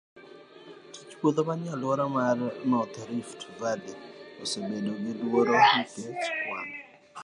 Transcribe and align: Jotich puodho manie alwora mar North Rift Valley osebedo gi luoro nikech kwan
Jotich 0.93 1.15
puodho 1.19 1.41
manie 1.47 1.69
alwora 1.75 2.05
mar 2.15 2.37
North 2.69 2.97
Rift 3.09 3.41
Valley 3.59 3.93
osebedo 4.43 4.91
gi 5.01 5.11
luoro 5.19 5.53
nikech 5.73 6.25
kwan 6.43 6.67